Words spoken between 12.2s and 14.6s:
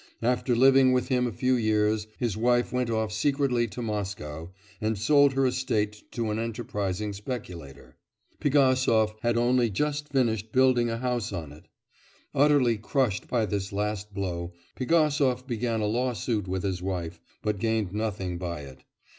Utterly crushed by this last blow,